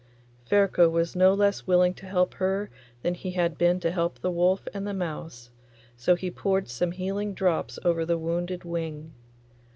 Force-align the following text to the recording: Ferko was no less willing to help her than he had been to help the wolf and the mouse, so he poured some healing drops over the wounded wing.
Ferko 0.47 0.89
was 0.89 1.15
no 1.15 1.31
less 1.31 1.67
willing 1.67 1.93
to 1.93 2.07
help 2.07 2.33
her 2.33 2.71
than 3.03 3.13
he 3.13 3.33
had 3.33 3.55
been 3.55 3.79
to 3.81 3.91
help 3.91 4.17
the 4.17 4.31
wolf 4.31 4.67
and 4.73 4.87
the 4.87 4.95
mouse, 4.95 5.51
so 5.95 6.15
he 6.15 6.31
poured 6.31 6.67
some 6.67 6.93
healing 6.93 7.35
drops 7.35 7.77
over 7.85 8.03
the 8.03 8.17
wounded 8.17 8.63
wing. 8.63 9.13